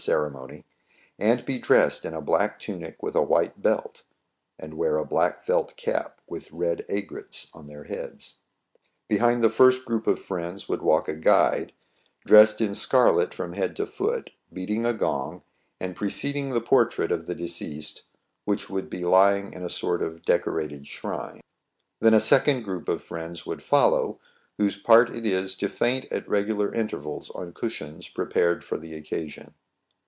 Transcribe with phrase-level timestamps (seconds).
[0.01, 0.65] ceremony,
[1.19, 4.01] and be dressed in a black tunic with a white belt,
[4.57, 8.37] and wear a black felt cap with red aigrettes on their heads.
[9.07, 11.71] Behind the first group of friends would walk a guide
[12.25, 13.21] dressed in 74 TRIBULATIONS OF A CHINAMAN.
[13.21, 15.43] scarlet from head to foot, beating a gong,
[15.79, 18.01] and pre ceding the portrait of the deceased,
[18.43, 21.41] which would be lying in a sort of decorated shrine.
[21.99, 24.17] Then a second group of friends would follow,
[24.57, 29.53] whose part it is to faint at regular intervals on cushions prepared for the occasion.